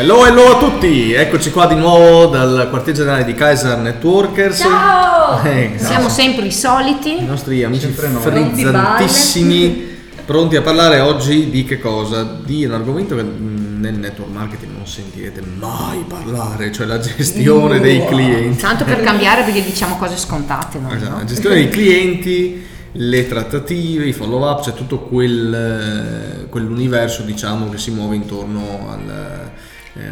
[0.00, 1.12] Hello, hello a tutti!
[1.12, 4.60] Eccoci qua di nuovo dal quartier generale di Kaiser Networkers.
[4.60, 5.42] Ciao!
[5.42, 7.20] Eh, Siamo sempre i soliti.
[7.20, 12.22] I nostri amici frizzantissimi, pronti a parlare oggi di che cosa?
[12.22, 17.80] Di un argomento che mh, nel network marketing non sentirete mai parlare, cioè la gestione
[17.80, 18.60] dei clienti.
[18.60, 20.78] Tanto per cambiare perché diciamo cose scontate.
[20.78, 21.16] noi, Esatto, no?
[21.18, 27.68] la gestione dei clienti, le trattative, i follow up, cioè tutto quel, eh, quell'universo diciamo
[27.68, 29.50] che si muove intorno al,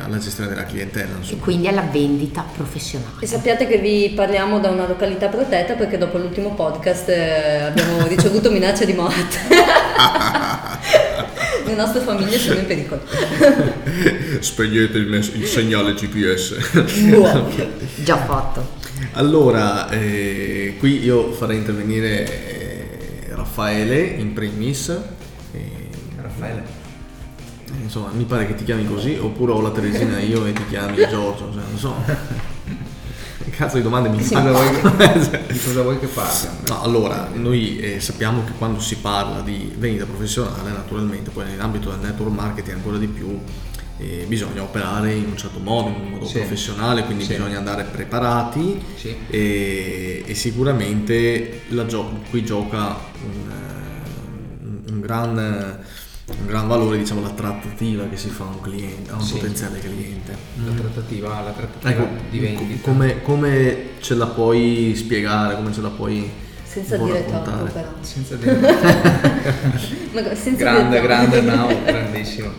[0.03, 1.15] alla gestione della clientela.
[1.15, 1.43] E insomma.
[1.43, 3.13] quindi alla vendita professionale.
[3.21, 8.05] E sappiate che vi parliamo da una località protetta perché dopo l'ultimo podcast eh, abbiamo
[8.09, 9.39] ricevuto minacce di morte.
[11.67, 13.03] Le nostre famiglie sono in pericolo.
[14.41, 17.05] Spegnete il, mes- il segnale GPS.
[17.09, 17.49] Buono.
[17.97, 18.75] Già fatto.
[19.13, 24.89] Allora, eh, qui io farei intervenire eh, Raffaele in primis.
[25.53, 25.61] eh,
[26.21, 26.76] Raffaele.
[27.83, 30.97] Insomma, mi pare che ti chiami così, oppure ho la Teresina io e ti chiami
[31.09, 31.95] Giorgio, cioè, non so.
[33.45, 34.35] Che cazzo di domande mi Sì.
[34.35, 34.43] fai?
[34.43, 36.49] Cosa vuoi, di cosa vuoi che parli?
[36.69, 41.91] No, allora, noi eh, sappiamo che quando si parla di vendita professionale, naturalmente, poi nell'ambito
[41.91, 43.39] del network marketing ancora di più,
[43.99, 46.39] eh, bisogna operare in un certo modo, in un modo Sì.
[46.39, 47.35] professionale, quindi Sì.
[47.35, 49.15] bisogna andare preparati Sì.
[49.31, 55.79] e, e sicuramente gio- qui gioca un, eh, un gran,
[56.29, 59.35] un gran valore diciamo, la trattativa che si fa a un cliente, a un Sì.
[59.35, 60.37] potenziale cliente.
[60.65, 62.81] La trattativa, la trattativa Ecco, di vendita.
[62.83, 66.29] co- come, come ce la puoi spiegare, come ce la puoi
[66.65, 67.57] Senza dire raccontare?
[67.57, 67.89] troppo però.
[68.01, 68.59] Senza dire...
[70.13, 71.63] Ma senza grande, dire grande, troppo.
[71.73, 72.51] no, grandissimo.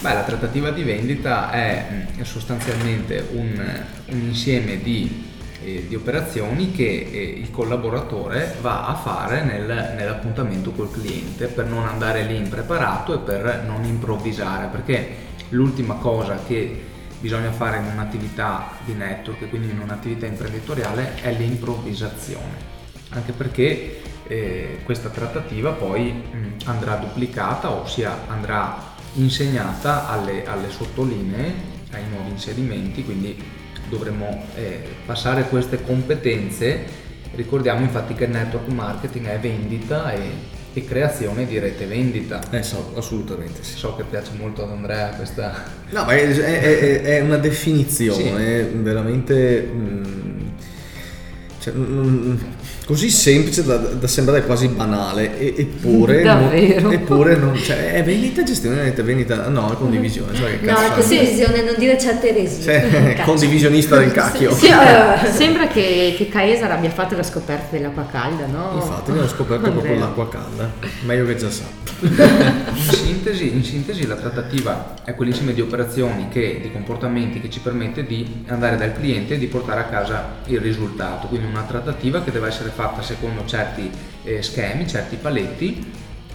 [0.00, 5.30] Beh, la trattativa di vendita è sostanzialmente un, un insieme di,
[5.64, 11.66] eh, di operazioni che eh, il collaboratore va a fare nel- nell'appuntamento col cliente per
[11.66, 16.90] non andare lì impreparato e per non improvvisare, perché l'ultima cosa che
[17.20, 22.70] bisogna fare in un'attività di network, quindi in un'attività imprenditoriale, è l'improvvisazione.
[23.10, 31.54] Anche perché eh, questa trattativa poi mh, andrà duplicata, ossia andrà insegnata alle, alle sottolinee,
[31.92, 33.60] ai nuovi inserimenti, quindi
[33.92, 37.00] dovremo eh, passare queste competenze.
[37.34, 40.20] Ricordiamo infatti che il network marketing è vendita e,
[40.72, 42.40] e creazione di rete vendita.
[42.50, 43.76] Eh, so, assolutamente sì.
[43.76, 45.62] So che piace molto ad Andrea questa...
[45.90, 50.02] No, ma è, è- è- è una definizione veramente mm,
[51.60, 52.36] cioè, mm,
[52.92, 56.82] così semplice da, da sembrare quasi banale, e- eppure, Davvero?
[56.82, 60.34] non, eppure non, cioè, è vendita, gestione, è vendita, no, è condivisione.
[60.34, 62.62] Cioè, No, è condivisione, non dire certe eresie.
[62.62, 64.54] Cioè, condivisionista del cacchio.
[64.54, 68.72] Sì, eh, sembra che, che Caesar abbia fatto la scoperta dell'acqua calda, no?
[68.74, 70.70] Infatti, ne ho scoperto proprio l'acqua calda,
[71.06, 71.64] meglio che già sa.
[72.02, 77.60] In sintesi, in sintesi la trattativa è quell'insieme di operazioni che, di comportamenti che ci
[77.60, 82.24] permette di andare dal cliente e di portare a casa il risultato, quindi una trattativa
[82.24, 83.88] che deve essere fatta secondo certi
[84.24, 85.92] eh, schemi, certi paletti,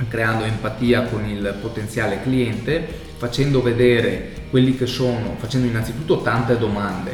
[0.07, 7.13] creando empatia con il potenziale cliente, facendo vedere quelli che sono, facendo innanzitutto tante domande,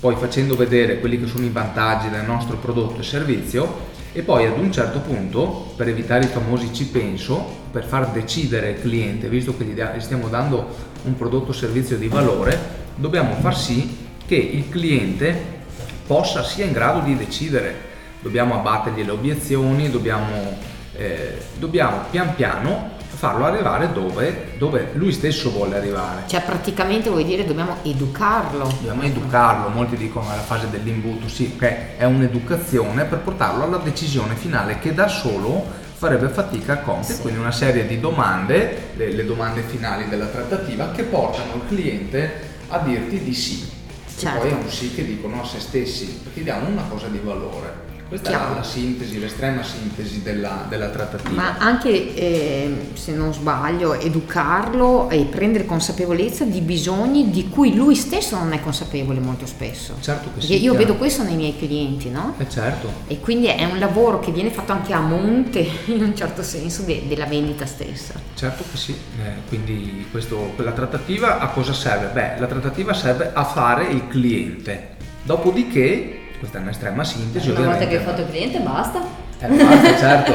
[0.00, 4.46] poi facendo vedere quelli che sono i vantaggi del nostro prodotto e servizio e poi
[4.46, 9.28] ad un certo punto, per evitare i famosi ci penso, per far decidere il cliente,
[9.28, 10.68] visto che gli stiamo dando
[11.04, 12.58] un prodotto o servizio di valore,
[12.96, 15.58] dobbiamo far sì che il cliente
[16.06, 17.88] possa sia in grado di decidere.
[18.20, 20.56] Dobbiamo abbattergli le obiezioni, dobbiamo,
[20.96, 22.89] eh, dobbiamo pian piano
[23.20, 26.22] farlo arrivare dove, dove lui stesso vuole arrivare.
[26.24, 28.64] Cioè praticamente vuoi dire dobbiamo educarlo.
[28.64, 34.36] Dobbiamo educarlo, molti dicono alla fase dell'imbuto, sì, che è un'educazione per portarlo alla decisione
[34.36, 39.26] finale che da solo farebbe fatica a compiere, quindi una serie di domande, le, le
[39.26, 43.70] domande finali della trattativa che portano il cliente a dirti di sì.
[44.16, 44.34] Certo.
[44.34, 47.20] E poi è un sì che dicono a se stessi, perché diamo una cosa di
[47.22, 47.88] valore.
[48.10, 48.54] Questa Chiaro.
[48.54, 51.30] è la sintesi, l'estrema sintesi della, della trattativa.
[51.30, 57.94] Ma anche, eh, se non sbaglio, educarlo e prendere consapevolezza di bisogni di cui lui
[57.94, 59.94] stesso non è consapevole molto spesso.
[60.00, 60.76] Certo che Perché sì, io chiaro.
[60.78, 62.34] vedo questo nei miei clienti, no?
[62.38, 66.16] Eh certo, E quindi è un lavoro che viene fatto anche a monte, in un
[66.16, 68.14] certo senso, de- della vendita stessa.
[68.34, 72.08] Certo che sì, Eh, quindi questo, la trattativa a cosa serve?
[72.08, 74.96] Beh, la trattativa serve a fare il cliente.
[75.22, 79.00] Dopodiché, questa è un'estrema sintesi, Una volta che hai fatto il cliente basta.
[79.38, 80.32] Eh, basta, certo.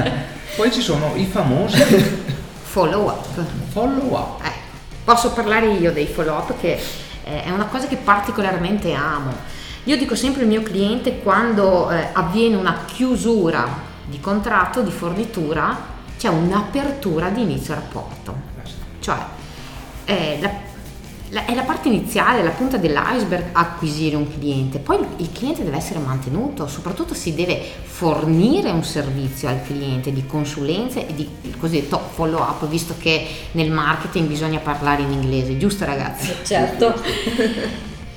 [0.56, 1.80] Poi ci sono i famosi
[2.62, 3.26] Follow up.
[3.70, 4.44] follow up.
[4.44, 4.50] Eh,
[5.04, 6.80] posso parlare io dei follow up che
[7.24, 9.30] eh, è una cosa che particolarmente amo.
[9.84, 13.66] Io dico sempre al mio cliente quando eh, avviene una chiusura
[14.06, 15.76] di contratto, di fornitura,
[16.18, 18.34] c'è un'apertura di inizio rapporto.
[19.00, 19.16] Cioè,
[20.06, 20.70] eh, la-
[21.32, 25.78] la, è la parte iniziale, la punta dell'iceberg acquisire un cliente, poi il cliente deve
[25.78, 31.98] essere mantenuto, soprattutto si deve fornire un servizio al cliente di consulenze e di cosiddetto
[32.12, 36.30] follow up, visto che nel marketing bisogna parlare in inglese, giusto ragazzi?
[36.52, 37.00] Certo.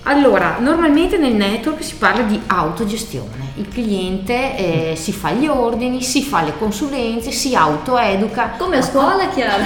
[0.07, 6.03] Allora, normalmente nel network si parla di autogestione, il cliente eh, si fa gli ordini,
[6.03, 8.55] si fa le consulenze, si autoeduca.
[8.57, 9.63] Come a scuola, Chiara?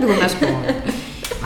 [0.00, 0.98] Come a scuola.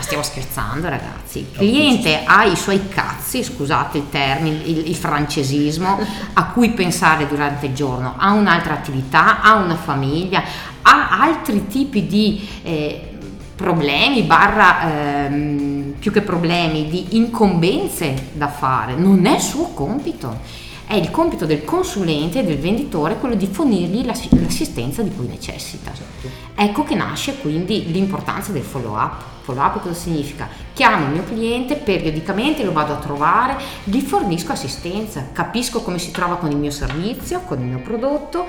[0.05, 5.97] Stiamo scherzando ragazzi, il cliente ha i suoi cazzi, scusate il termine, il, il francesismo,
[6.33, 10.43] a cui pensare durante il giorno, ha un'altra attività, ha una famiglia,
[10.83, 12.47] ha altri tipi di...
[12.61, 13.09] Eh,
[13.55, 20.39] problemi, barra ehm, più che problemi, di incombenze da fare, non è suo compito.
[20.87, 25.91] È il compito del consulente e del venditore quello di fornirgli l'assistenza di cui necessita.
[25.93, 26.29] Certo.
[26.53, 29.23] Ecco che nasce quindi l'importanza del follow up.
[29.41, 30.47] Follow up cosa significa?
[30.73, 36.11] Chiamo il mio cliente periodicamente, lo vado a trovare, gli fornisco assistenza, capisco come si
[36.11, 38.45] trova con il mio servizio, con il mio prodotto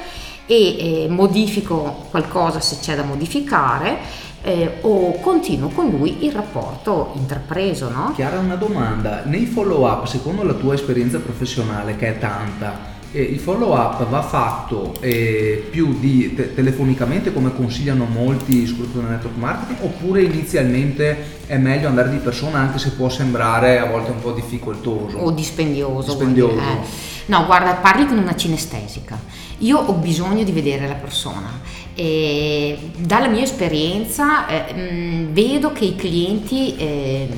[0.46, 3.98] e eh, modifico qualcosa se c'è da modificare
[4.42, 7.90] eh, o continuo con lui il rapporto intrapreso.
[7.90, 8.12] No?
[8.14, 9.22] Chiara, una domanda.
[9.24, 14.06] Nei follow up, secondo la tua esperienza professionale, che è tanta, eh, il follow up
[14.08, 18.62] va fatto eh, più di te- telefonicamente come consigliano molti
[18.94, 23.86] nel network marketing oppure inizialmente è meglio andare di persona anche se può sembrare a
[23.86, 26.58] volte un po' difficoltoso o dispendioso, dispendioso.
[26.58, 26.78] Eh.
[27.26, 29.18] no guarda parli con una cinestesica
[29.58, 31.60] io ho bisogno di vedere la persona
[31.94, 37.28] e dalla mia esperienza eh, mh, vedo che i clienti eh,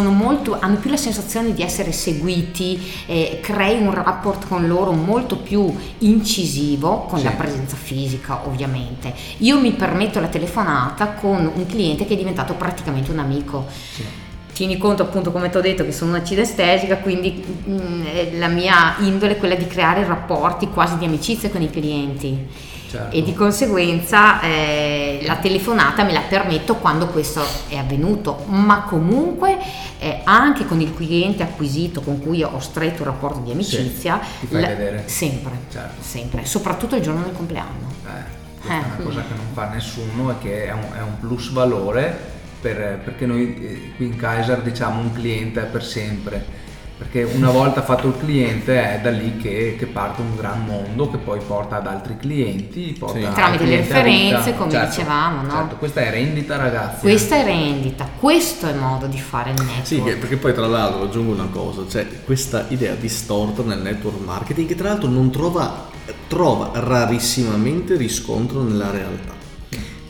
[0.00, 5.36] molto, hanno più la sensazione di essere seguiti, eh, crei un rapport con loro molto
[5.36, 7.24] più incisivo, con sì.
[7.26, 9.12] la presenza fisica ovviamente.
[9.38, 13.66] Io mi permetto la telefonata con un cliente che è diventato praticamente un amico.
[13.92, 14.21] Sì
[14.52, 18.96] tieni conto appunto come ti ho detto che sono una cinestesica quindi mh, la mia
[18.98, 22.46] indole è quella di creare rapporti quasi di amicizia con i clienti
[22.92, 23.16] certo.
[23.16, 29.58] e di conseguenza eh, la telefonata me la permetto quando questo è avvenuto, ma comunque
[29.98, 34.40] eh, anche con il cliente acquisito con cui ho stretto un rapporto di amicizia, sì,
[34.40, 35.02] ti fai la, vedere.
[35.06, 36.02] sempre, certo.
[36.02, 37.90] sempre, soprattutto il giorno del compleanno.
[38.06, 39.02] Eh, è una eh.
[39.02, 43.26] cosa che non fa nessuno e che è un, è un plus valore per, perché
[43.26, 46.60] noi eh, qui in Kaiser diciamo un cliente è per sempre
[46.96, 51.10] perché una volta fatto il cliente è da lì che, che, parte un gran mondo
[51.10, 53.34] che poi porta ad altri clienti porta sì.
[53.34, 55.50] tramite le referenze come certo, dicevamo no?
[55.50, 59.56] certo, questa è rendita ragazzi questa è rendita questo è il modo di fare il
[59.56, 64.20] network sì perché poi tra l'altro aggiungo una cosa cioè questa idea distorta nel network
[64.24, 65.88] marketing che tra l'altro non trova
[66.28, 69.41] trova rarissimamente riscontro nella realtà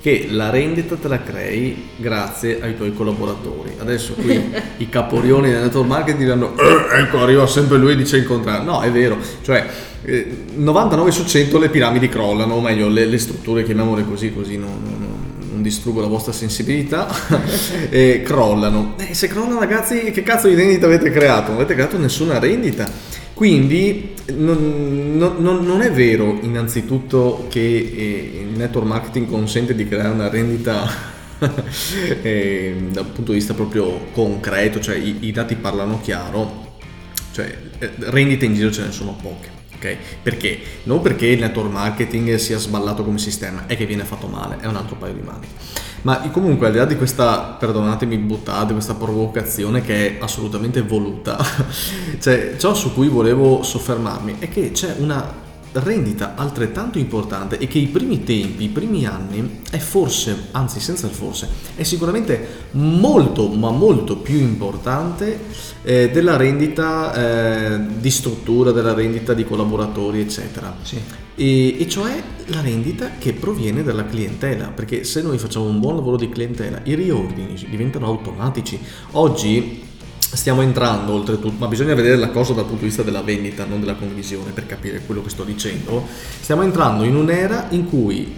[0.03, 3.77] che la rendita te la crei grazie ai tuoi collaboratori.
[3.79, 8.17] Adesso qui i caporioni del network marketing diranno eh, ecco arriva sempre lui e dice
[8.17, 8.65] il contrario.
[8.65, 9.65] No, è vero, cioè
[10.03, 14.57] eh, 99 su 100 le piramidi crollano, o meglio le, le strutture chiamiamole così, così
[14.57, 15.09] non, non,
[15.53, 17.09] non distruggo la vostra sensibilità,
[17.89, 18.95] e crollano.
[18.97, 21.53] Eh, se crollano ragazzi che cazzo di rendita avete creato?
[21.53, 22.91] Non avete creato nessuna rendita
[23.35, 30.11] quindi non, non, non, è vero innanzitutto che eh, il network marketing consente di creare
[30.11, 30.87] una rendita
[32.23, 36.77] eh, dal punto di vista proprio concreto, cioè i, i dati parlano chiaro,
[37.33, 39.61] cioè eh, rendite in giro ce ne sono poche.
[39.77, 39.97] Okay?
[40.23, 40.61] Perché?
[40.85, 44.67] Non perché il network marketing sia sballato come sistema, è che viene fatto male, è
[44.67, 45.47] un altro paio di mani.
[46.03, 51.39] Ma comunque, al di là di questa, perdonatemi, buttata, questa provocazione che è assolutamente voluta,
[52.21, 55.42] cioè, ciò su cui volevo soffermarmi è che c'è una
[55.73, 61.07] rendita altrettanto importante e che i primi tempi, i primi anni è forse, anzi senza
[61.07, 65.39] il forse, è sicuramente molto ma molto più importante
[65.83, 70.75] eh, della rendita eh, di struttura, della rendita di collaboratori eccetera.
[70.83, 71.01] Sì.
[71.35, 75.97] E, e, cioè la rendita che proviene dalla clientela, perché se noi facciamo un buon
[75.97, 78.79] lavoro di clientela i riordini diventano automatici.
[79.13, 79.91] Oggi
[80.35, 83.81] stiamo entrando oltretutto, ma bisogna vedere la cosa dal punto di vista della vendita, non
[83.81, 86.05] della condivisione, per capire quello che sto dicendo.
[86.41, 88.33] Stiamo entrando in un'era in cui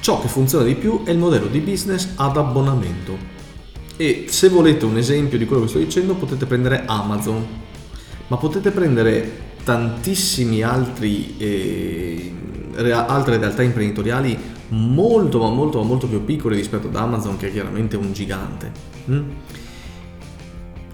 [0.00, 3.30] ciò che funziona di più è il modello di business ad abbonamento.
[3.96, 7.46] E se volete un esempio di quello che sto dicendo potete prendere Amazon,
[8.28, 12.32] ma potete prendere tantissimi altri eh,
[12.74, 14.36] altre realtà imprenditoriali
[14.68, 18.72] molto ma molto ma molto più piccole rispetto ad Amazon che è chiaramente un gigante.
[19.10, 19.30] Mm?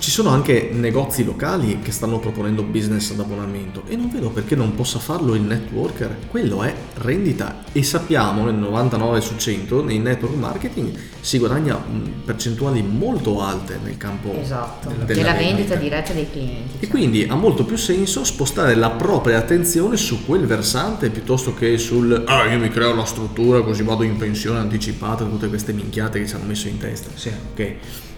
[0.08, 4.56] Ci sono anche negozi locali che stanno proponendo business ad abbonamento e non vedo perché
[4.56, 6.16] non possa farlo il networker.
[6.30, 11.78] Quello è rendita e sappiamo nel 99 su 100 nei network marketing si guadagna
[12.24, 15.74] percentuali molto alte nel campo Esatto, della della vendita vendita.
[15.74, 16.76] diretta dei clienti.
[16.80, 21.76] E quindi ha molto più senso spostare la propria attenzione su quel versante piuttosto che
[21.76, 26.18] sul ah io mi creo la struttura così vado in pensione anticipata tutte queste minchiate
[26.18, 27.10] che ci hanno messo in testa.
[27.14, 27.28] Sì.
[27.52, 27.74] Ok.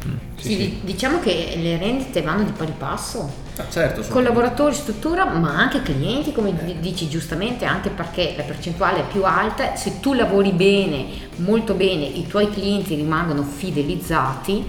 [0.07, 0.12] Mm.
[0.37, 3.30] Sì, di- diciamo che le rendite vanno di pari passo.
[3.57, 9.00] Ah, certo, Collaboratori, struttura, ma anche clienti, come di- dici giustamente, anche perché la percentuale
[9.00, 9.76] è più alta.
[9.76, 11.04] Se tu lavori bene,
[11.37, 14.64] molto bene, i tuoi clienti rimangono fidelizzati,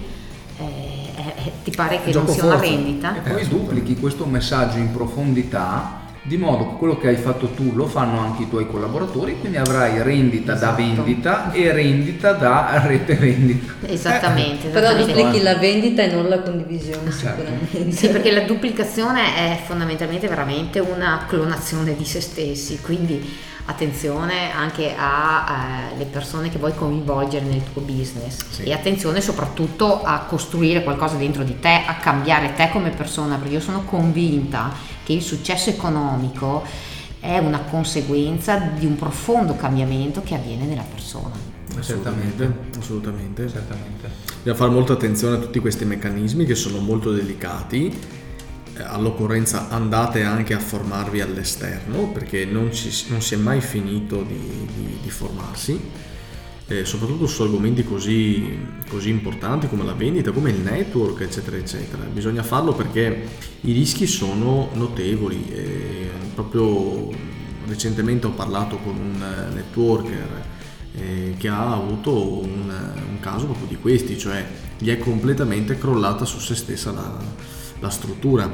[0.58, 2.70] eh, eh, ti pare che non sia una forza.
[2.70, 3.16] rendita?
[3.16, 7.72] E poi duplichi questo messaggio in profondità di modo che quello che hai fatto tu
[7.74, 10.76] lo fanno anche i tuoi collaboratori, quindi avrai rendita da Esatto.
[10.76, 13.72] vendita e rendita da rete vendita.
[13.86, 14.68] Esattamente.
[14.68, 15.20] Però esattamente.
[15.22, 17.42] duplichi la vendita e non la condivisione Certo.
[17.42, 17.90] sicuramente.
[17.90, 24.94] Sì, perché la duplicazione è fondamentalmente veramente una clonazione di se stessi, quindi attenzione anche
[24.96, 28.62] alle persone che vuoi coinvolgere nel tuo business Sì.
[28.64, 33.54] e attenzione soprattutto a costruire qualcosa dentro di te, a cambiare te come persona, perché
[33.54, 34.72] io sono convinta
[35.04, 36.64] che il successo economico
[37.20, 41.50] è una conseguenza di un profondo cambiamento che avviene nella persona.
[41.78, 43.48] Assolutamente, assolutamente.
[43.48, 44.10] Certamente.
[44.42, 47.96] Bisogna fare molta attenzione a tutti questi meccanismi che sono molto delicati.
[48.82, 54.38] All'occorrenza andate anche a formarvi all'esterno perché non, ci- non si è mai finito di,
[54.74, 55.80] di- di formarsi,
[56.68, 58.58] eh, soprattutto su argomenti così,
[58.88, 62.04] così importanti come la vendita, come il network, eccetera, eccetera.
[62.04, 63.26] Bisogna farlo perché
[63.62, 65.44] i rischi sono notevoli.
[65.52, 67.10] eh, proprio
[67.66, 70.44] recentemente ho parlato con un eh, networker
[70.94, 74.44] eh, che ha avuto un, un caso proprio di questi, cioè
[74.78, 77.18] gli è completamente crollata su se stessa la,
[77.82, 78.48] la struttura.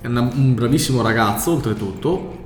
[0.00, 2.42] È una- un bravissimo ragazzo oltretutto,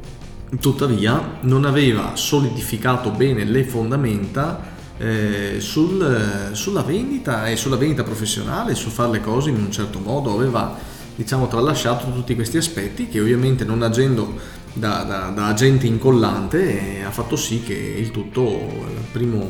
[0.61, 8.75] tuttavia non aveva solidificato bene le fondamenta eh, sul- sulla vendita e sulla vendita professionale,
[8.75, 10.77] su fare le cose in un certo modo, aveva
[11.15, 14.35] diciamo tralasciato tutti questi aspetti che ovviamente non agendo
[14.73, 19.41] da, da- da agente incollante eh, ha fatto sì che il tutto il primo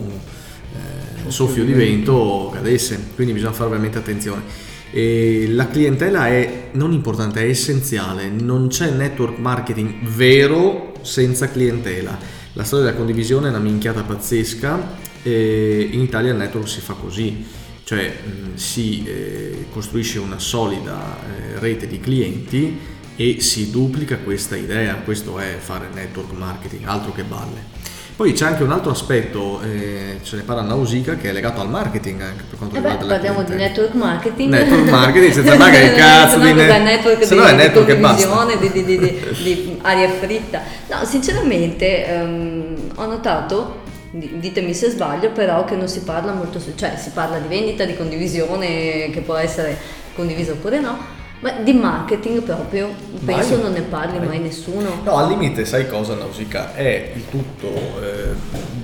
[1.26, 4.42] eh, soffio di vento cadesse, quindi bisogna fare veramente attenzione.
[4.90, 12.18] E la clientela è non importante, è essenziale, non c'è network marketing vero senza clientela.
[12.54, 16.94] La storia della condivisione è una minchiata pazzesca e in Italia il network si fa
[16.94, 17.44] così,
[17.84, 22.78] cioè mh, si eh, costruisce una solida eh, rete di clienti
[23.14, 27.77] e si duplica questa idea, questo è fare network marketing, altro che balle.
[28.18, 31.68] Poi c'è anche un altro aspetto, eh, ce ne parla Nausica, che è legato al
[31.70, 34.50] marketing anche per quanto Eh beh, riguarda la parliamo di network marketing.
[34.50, 38.26] Network marketing, senza che cazzo di net- network se di, no è di network basta.
[38.28, 40.62] condivisione, di, di, di, di- di aria fritta.
[40.88, 46.60] No, sinceramente ehm, ho notato, di- ditemi se sbaglio, però che non si parla molto,
[46.74, 49.78] cioè si parla di vendita, di condivisione, che può essere
[50.16, 50.98] condivisa oppure no,
[51.40, 52.88] ma di marketing proprio,
[53.24, 53.62] penso Vai.
[53.62, 55.00] non ne parli mai nessuno.
[55.04, 56.74] No, al limite, sai cosa Nausica?
[56.74, 57.66] È il tutto
[58.02, 58.34] eh,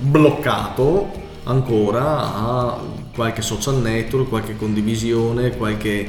[0.00, 1.11] bloccato
[1.44, 2.80] ancora a
[3.14, 6.08] qualche social network, qualche condivisione, qualche...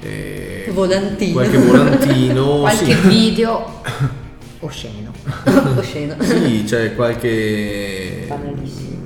[0.00, 1.32] eh, Volantino.
[1.32, 2.58] Qualche volantino.
[2.60, 3.80] Qualche video
[4.60, 5.10] osceno.
[5.76, 6.14] Osceno.
[6.20, 8.24] Sì, c'è qualche...
[8.28, 9.01] Banalissimo.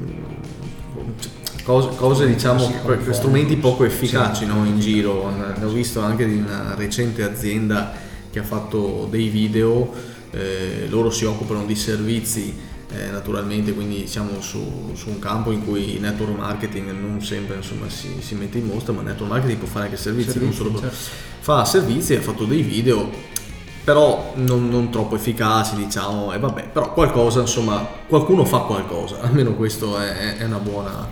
[1.66, 2.70] Cose, cose, diciamo,
[3.10, 4.46] strumenti poco efficaci Sì.
[4.46, 5.28] no, in giro.
[5.30, 7.92] Ne ho visto anche di una recente azienda
[8.30, 9.92] che ha fatto dei video,
[10.30, 12.54] eh, loro si occupano di servizi
[12.92, 17.56] eh, naturalmente, quindi siamo su, su un campo in cui il network marketing non sempre
[17.56, 20.52] insomma, si, si mette in mostra, ma il network marketing può fare anche servizi, non
[20.52, 20.96] Servizi, solo certo.
[21.40, 23.34] fa servizi, ha fatto dei video
[23.82, 29.54] però non, non troppo efficaci diciamo e vabbè però qualcosa insomma qualcuno fa qualcosa almeno
[29.54, 31.06] questo è- è una, buona,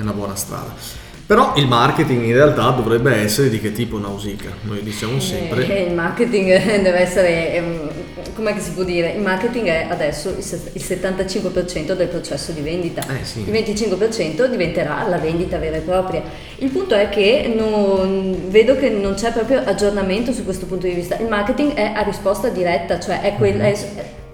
[0.00, 4.48] è una buona strada però il marketing in realtà dovrebbe essere di che tipo Nausica
[4.62, 6.46] noi diciamo sempre Eh, il marketing
[6.82, 7.90] deve essere, ehm,
[8.34, 9.12] com'è che si può dire?
[9.12, 13.44] Il marketing è adesso il set- il 75% del processo di vendita, Eh, sì.
[13.46, 16.20] il 25% diventerà la vendita vera e propria.
[16.58, 20.94] Il punto è che non- vedo che non c'è proprio aggiornamento su questo punto di
[20.94, 21.16] vista.
[21.18, 23.76] Il marketing è a risposta diretta, cioè è, quel- è-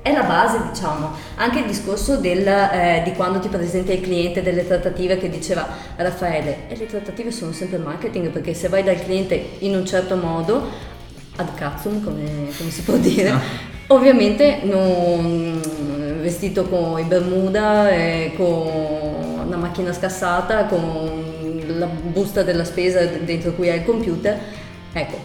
[0.06, 1.10] è la base, diciamo.
[1.34, 5.66] Anche il discorso del, eh, di quando ti presenti al cliente delle trattative che diceva
[5.96, 10.14] Raffaele, e le trattative sono sempre marketing perché se vai dal cliente in un certo
[10.14, 10.68] modo,
[11.34, 12.22] ad cazzum come,
[12.56, 13.32] come si può dire,
[13.88, 15.60] ovviamente non
[16.20, 23.54] vestito con i bermuda, e con una macchina scassata, con la busta della spesa dentro
[23.54, 24.38] cui hai il computer,
[24.92, 25.18] ecco,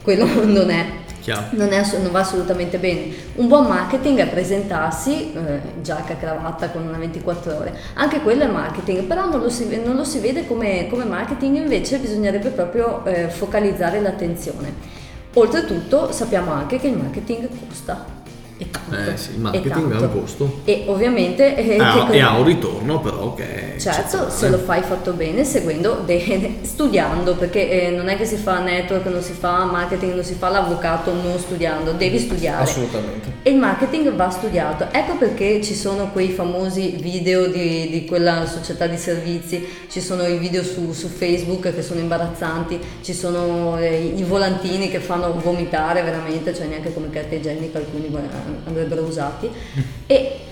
[0.00, 1.01] quello non è.
[1.50, 3.12] Non, è non va assolutamente bene.
[3.36, 8.48] Un buon marketing è presentarsi, eh, giacca, cravatta con una 24 ore, anche quello è
[8.48, 13.04] marketing, però non lo si, non lo si vede come, come marketing, invece bisognerebbe proprio
[13.04, 15.00] eh, focalizzare l'attenzione.
[15.34, 18.21] Oltretutto sappiamo anche che il marketing costa.
[18.62, 20.60] E tanto, Eh sì, il marketing ha un costo.
[20.64, 21.56] E ovviamente...
[21.56, 25.12] eh, Ah, che e ha un ritorno però che è Certo, se lo fai fatto
[25.12, 29.64] bene, seguendo, de- studiando, perché eh, non è che si fa network, non si fa
[29.64, 32.62] marketing, non si fa l'avvocato non studiando, devi studiare.
[32.62, 33.30] Assolutamente.
[33.42, 38.46] E il marketing va studiato, ecco perché ci sono quei famosi video di, di quella
[38.46, 43.76] società di servizi, ci sono i video su, su Facebook che sono imbarazzanti, ci sono
[43.78, 49.02] eh, i volantini che fanno vomitare veramente, cioè neanche come carta igienica alcuni eh, andrebbero
[49.04, 49.50] usati,
[50.06, 50.46] e,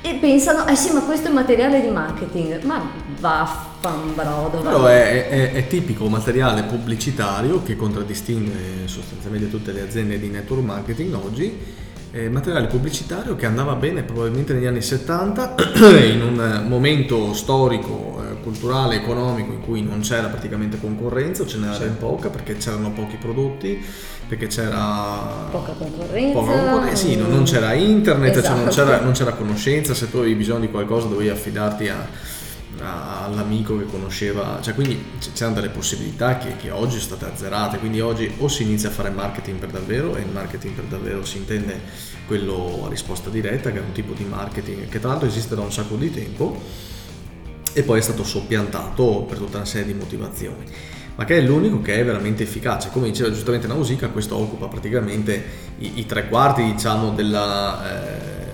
[0.00, 4.60] e pensano, eh sì ma questo è materiale di marketing, ma vaffanbrodo.
[4.60, 10.62] Però è, è- è tipico materiale pubblicitario che contraddistingue sostanzialmente tutte le aziende di network
[10.62, 11.58] marketing oggi.
[12.14, 15.54] eh, materiale pubblicitario che andava bene probabilmente negli anni 70
[16.12, 21.58] in un momento storico, eh, culturale, economico in cui non c'era praticamente concorrenza o ce
[21.58, 23.82] n'era ben poca perché c'erano pochi prodotti,
[24.32, 26.38] perché c'era Poca concorrenza.
[26.38, 28.86] Poca concorrenza, sì, non, non c'era internet, cioè non, Esatto.
[28.90, 32.06] c'era, non c'era conoscenza, se tu avevi bisogno di qualcosa dovevi affidarti a-
[32.80, 37.78] a- all'amico che conosceva, cioè quindi c'erano delle possibilità che, che oggi sono state azzerate,
[37.78, 41.22] quindi oggi o si inizia a fare marketing per davvero e il marketing per davvero
[41.26, 41.78] si intende
[42.26, 45.60] quello a risposta diretta, che è un tipo di marketing che tra l'altro esiste da
[45.60, 46.58] un sacco di tempo
[47.74, 50.64] e poi è stato soppiantato per tutta una serie di motivazioni
[51.14, 55.44] ma che è l'unico che è veramente efficace come diceva giustamente Nausicaa questo occupa praticamente
[55.78, 58.52] i, i tre quarti diciamo della, eh,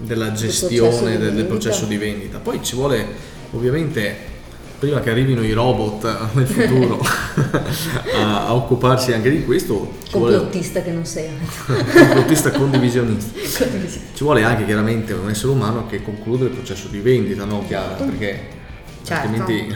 [0.00, 3.06] della processo gestione di del, del processo di vendita poi ci vuole
[3.52, 4.34] ovviamente
[4.78, 7.00] prima che arrivino i robot nel futuro
[8.14, 11.28] a, a occuparsi anche di questo ci vuole Complottista che non sei.
[11.66, 13.64] complottista condivisionista
[14.12, 17.94] ci vuole anche chiaramente un essere umano che conclude il processo di vendita, no Chiara?
[17.94, 18.54] Perché
[19.06, 19.28] Certo.
[19.28, 19.74] altrimenti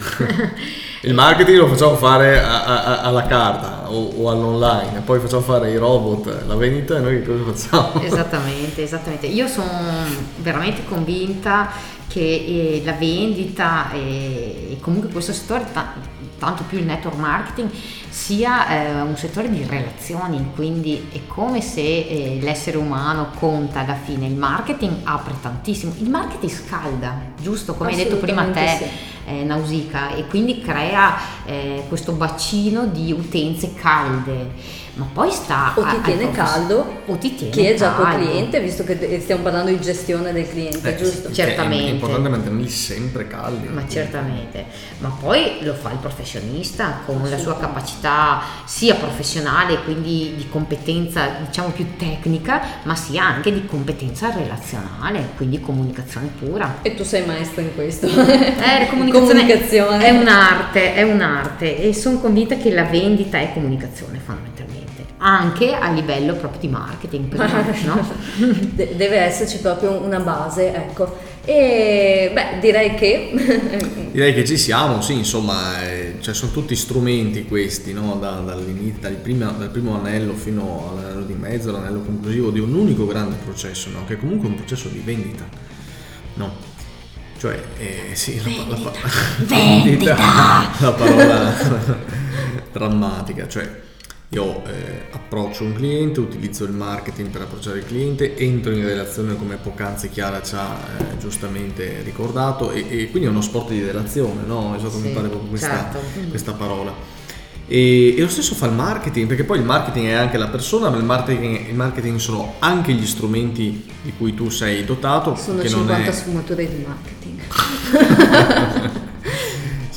[1.03, 5.71] il marketing lo facciamo fare a- a- alla carta o, o all'online, poi facciamo fare
[5.71, 8.03] i robot, la vendita e noi cosa facciamo?
[8.03, 9.27] Esattamente, esattamente.
[9.27, 9.71] Io sono
[10.39, 11.71] veramente convinta
[12.07, 15.95] che eh, la vendita e, e comunque questo settore, ta-
[16.39, 17.71] tanto più il network marketing,
[18.11, 23.95] sia eh, un settore di relazioni, quindi è come se eh, l'essere umano conta alla
[23.95, 29.09] fine, il marketing apre tantissimo, il marketing scalda, giusto come hai detto prima te Assolutamente
[29.27, 31.15] eh, Nausicaa e quindi crea
[31.47, 34.89] eh, questo bacino di utenze calde.
[34.95, 37.95] Ma poi sta O a- ti ai tiene caldo o ti tiene chi è già
[37.95, 41.29] tuo cliente, visto che stiamo parlando di gestione del cliente, Eh, giusto?
[41.29, 41.85] sì, Certamente.
[41.85, 43.69] È, è importante mantenerli sempre caldi.
[43.69, 44.65] Ma certamente,
[44.99, 48.00] ma poi lo fa il professionista con la sua capacità
[48.65, 55.61] sia professionale, quindi di competenza diciamo più tecnica, ma sia anche di competenza relazionale, quindi
[55.61, 56.79] comunicazione pura.
[56.83, 58.07] E tu sei maestra in questo.
[58.07, 60.05] Eh, comunicazione, Comunicazione.
[60.05, 64.90] è un'arte, è un'arte e sono convinta che la vendita è comunicazione fondamentalmente,
[65.23, 68.09] anche a livello proprio di marketing, prima, no?
[68.73, 71.29] De- deve esserci proprio una base, ecco.
[71.45, 73.31] E beh, direi che
[74.13, 78.17] Direi che ci siamo, sì, insomma, eh, cioè sono tutti strumenti questi, no?
[78.21, 82.75] Da- dall'inizio- dal, prima- dal primo anello fino all'anello di mezzo, all'anello conclusivo di un
[82.75, 84.05] unico grande processo, no?
[84.07, 85.47] Che è comunque un processo di vendita,
[86.35, 86.69] no?
[87.39, 88.93] Cioè, eh, sì, la, pa- la pa-
[89.47, 90.15] vendita,
[90.81, 91.55] la parola
[92.73, 93.89] drammatica, cioè
[94.33, 99.35] io eh, approccio un cliente, utilizzo il marketing per approcciare il cliente, entro in relazione
[99.37, 103.83] come poc'anzi Chiara ci ha eh, giustamente ricordato e, e quindi è uno sport di
[103.83, 104.77] relazione, no?
[104.77, 106.29] Esatto, mi Sì, pare proprio questa, certo.
[106.29, 106.95] questa parola.
[107.67, 110.91] E, e lo stesso fa il marketing, perché poi il marketing è anche la persona,
[110.91, 115.61] ma il marketing, il marketing sono anche gli strumenti di cui tu sei dotato, sono
[115.61, 117.41] che 50 non è sfumature di marketing.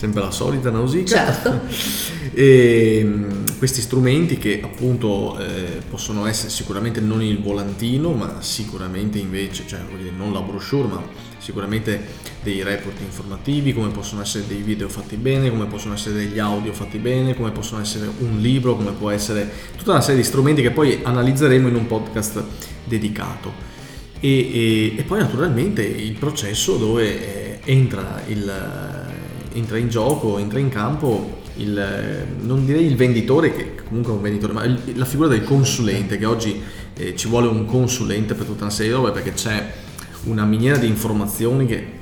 [0.04, 1.34] sempre la solita Nausicaa.
[1.34, 1.62] Certo.
[2.36, 3.08] E
[3.60, 9.80] questi strumenti che appunto eh, possono essere sicuramente non il volantino, ma sicuramente invece, cioè
[10.18, 11.04] non la brochure, ma
[11.38, 12.02] sicuramente
[12.42, 16.74] dei report informativi, come possono essere dei video fatti bene, come possono essere degli audio
[16.74, 20.62] fatti bene, come possono essere un libro, come può essere tutta una serie di strumenti
[20.62, 22.44] che poi analizzeremo in un podcast
[22.84, 23.72] dedicato.
[24.20, 30.38] E, e- e poi naturalmente il processo dove eh, entra, il, eh, entra in gioco,
[30.40, 34.80] entra in campo il, non direi il venditore, che comunque è un venditore, ma il-
[34.96, 36.62] la figura del consulente, che oggi
[36.96, 39.72] eh, ci vuole un consulente per tutta una serie di robe perché c'è
[40.26, 42.02] una miniera di informazioni che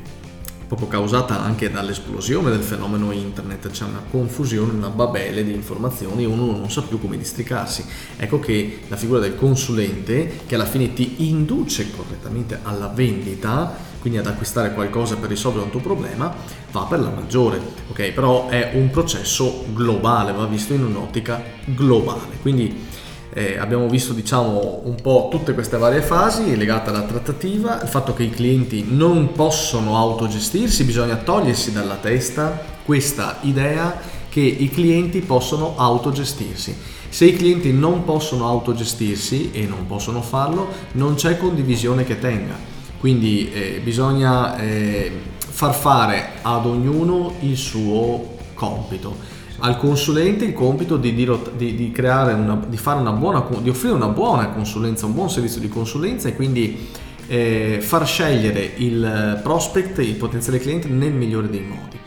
[0.68, 6.46] proprio causata anche dall'esplosione del fenomeno internet, c'è una confusione, una babele di informazioni, uno
[6.56, 7.84] non sa più come districarsi.
[8.16, 14.18] Ecco che la figura del consulente, che alla fine ti induce correttamente alla vendita, quindi
[14.18, 16.34] ad acquistare qualcosa per risolvere un tuo problema,
[16.72, 17.62] va per la maggiore,
[17.92, 18.12] ok?
[18.12, 22.40] Però è un processo globale, va visto in un'ottica globale.
[22.42, 22.90] Quindi
[23.34, 28.14] eh, abbiamo visto diciamo un po' tutte queste varie fasi legate alla trattativa, il fatto
[28.14, 35.22] che i clienti non possono autogestirsi, bisogna togliersi dalla testa questa idea che i clienti
[35.22, 36.76] possono autogestirsi.
[37.08, 42.71] Se i clienti non possono autogestirsi e non possono farlo, non c'è condivisione che tenga.
[43.02, 50.98] Quindi eh, bisogna eh, far fare ad ognuno il suo compito al consulente il compito
[50.98, 52.80] di, di, di, una, di,
[53.18, 56.90] buona, offrire una buona consulenza, un buon servizio di consulenza e quindi
[57.28, 62.00] eh, far scegliere il prospect, il potenziale cliente nel migliore dei modi.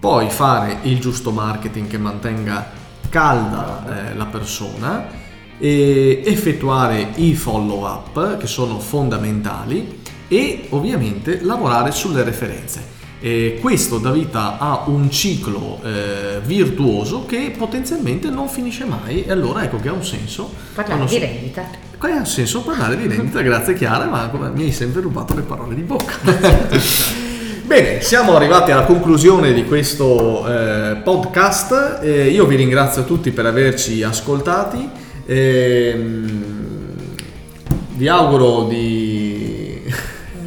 [0.00, 2.70] Poi fare il giusto marketing che mantenga
[3.08, 5.06] calda eh, la persona
[5.58, 9.97] e effettuare i follow up che sono fondamentali
[10.28, 12.96] e ovviamente lavorare sulle referenze.
[13.20, 19.32] E questo dà vita a un ciclo eh, virtuoso che potenzialmente non finisce mai e
[19.32, 20.52] allora ecco che ha un senso.
[20.74, 21.68] Parlare di rendita.
[21.98, 25.74] Qua ha senso parlare di rendita, grazie Chiara, ma mi hai sempre rubato le parole
[25.74, 26.14] di bocca.
[27.68, 31.98] Bene, siamo arrivati alla conclusione di questo eh, podcast.
[32.00, 34.88] Eh, io vi ringrazio tutti per averci ascoltati.
[35.26, 36.56] Ehm,
[37.94, 39.17] vi auguro di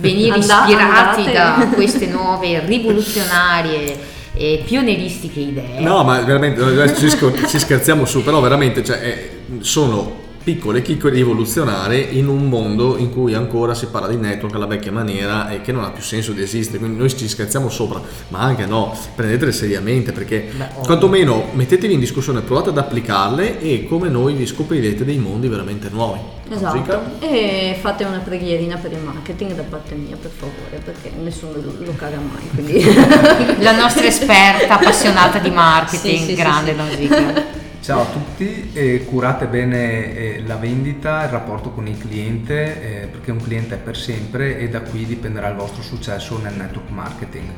[0.01, 1.31] venire ispirati andate.
[1.31, 3.97] da queste nuove rivoluzionarie
[4.33, 5.79] e pionieristiche idee.
[5.79, 7.09] No, ma veramente ci,
[7.47, 13.33] ci scherziamo su, però veramente cioè, sono piccole chicche rivoluzionare in un mondo in cui
[13.33, 16.41] ancora si parla di network alla vecchia maniera e che non ha più senso di
[16.41, 21.93] esistere, quindi noi ci scherziamo sopra, ma anche no, prendetele seriamente perché Beh, quantomeno mettetevi
[21.93, 26.19] in discussione, provate ad applicarle e come noi vi scoprirete dei mondi veramente nuovi.
[26.49, 27.01] Esatto, Musica?
[27.19, 31.73] e fate una preghierina per il marketing da parte mia per favore perché nessuno lo,
[31.77, 32.49] lo caga mai.
[32.53, 32.83] Quindi...
[33.63, 37.59] La nostra esperta appassionata di marketing, sì, sì, grande sì, sì.
[37.81, 43.07] Ciao a tutti, eh, curate bene eh, la vendita, il rapporto con il cliente, eh,
[43.07, 46.89] perché un cliente è per sempre e da qui dipenderà il vostro successo nel network
[46.91, 47.49] marketing.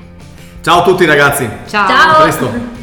[0.61, 1.45] Ciao a tutti ragazzi.
[1.67, 1.87] Ciao.
[1.89, 2.11] Ciao.
[2.11, 2.81] A presto.